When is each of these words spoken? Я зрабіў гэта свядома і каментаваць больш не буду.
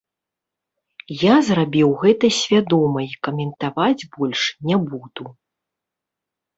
Я 1.23 1.35
зрабіў 1.49 1.89
гэта 2.01 2.27
свядома 2.39 2.99
і 3.11 3.23
каментаваць 3.31 4.07
больш 4.19 4.41
не 4.71 4.75
буду. 4.91 5.23